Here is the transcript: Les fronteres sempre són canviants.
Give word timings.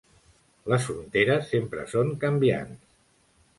Les 0.73 0.87
fronteres 0.91 1.45
sempre 1.53 1.85
són 1.93 2.11
canviants. 2.27 2.91